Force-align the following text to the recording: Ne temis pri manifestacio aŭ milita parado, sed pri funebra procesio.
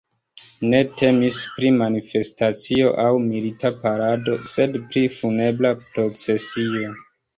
Ne 0.69 0.77
temis 1.01 1.35
pri 1.57 1.69
manifestacio 1.81 2.89
aŭ 3.05 3.11
milita 3.27 3.73
parado, 3.85 4.39
sed 4.55 4.81
pri 4.87 5.05
funebra 5.19 5.77
procesio. 5.85 6.97